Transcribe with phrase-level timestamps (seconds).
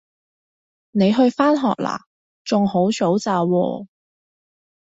[0.93, 1.99] 你去返學喇？
[2.43, 3.85] 仲好早咋喎